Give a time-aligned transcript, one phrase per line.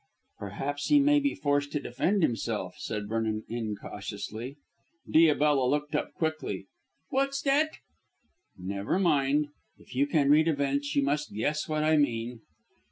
[0.39, 4.55] "Perhaps he may be forced to defend himself," said Vernon incautiously.
[5.07, 6.65] Diabella looked up quickly.
[7.09, 7.73] "What's that?"
[8.57, 9.49] "Never mind.
[9.77, 12.41] If you can read events you must guess what I mean."